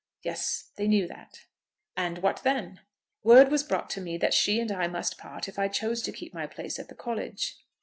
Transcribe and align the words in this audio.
"Yes, 0.23 0.71
they 0.77 0.87
knew 0.87 1.07
that." 1.09 1.45
"And 1.95 2.23
what 2.23 2.41
then?" 2.41 2.79
"Word 3.21 3.51
was 3.51 3.61
brought 3.61 3.87
to 3.91 4.01
me 4.01 4.17
that 4.17 4.33
she 4.33 4.59
and 4.59 4.71
I 4.71 4.87
must 4.87 5.19
part 5.19 5.47
if 5.47 5.59
I 5.59 5.67
chose 5.67 6.01
to 6.01 6.11
keep 6.11 6.33
my 6.33 6.47
place 6.47 6.79
at 6.79 6.87
the 6.87 6.95
College." 6.95 7.59